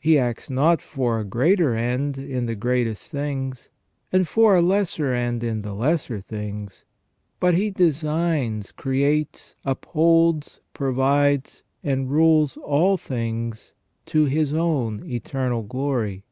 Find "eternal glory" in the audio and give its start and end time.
15.08-16.24